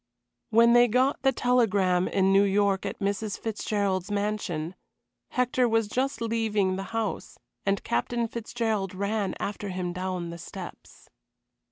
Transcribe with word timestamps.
When 0.49 0.73
they 0.73 0.87
got 0.87 1.21
the 1.21 1.31
telegram 1.31 2.07
in 2.07 2.33
New 2.33 2.41
York 2.41 2.87
at 2.87 2.97
Mrs. 2.97 3.37
Fitzgerald's 3.37 4.09
mansion, 4.09 4.73
Hector 5.29 5.69
was 5.69 5.87
just 5.87 6.21
leaving 6.21 6.75
the 6.75 6.85
house, 6.89 7.37
and 7.67 7.83
Captain 7.83 8.27
Fitzgerald 8.27 8.95
ran 8.95 9.35
after 9.39 9.69
him 9.69 9.93
down 9.93 10.31
the 10.31 10.39
steps. 10.39 11.07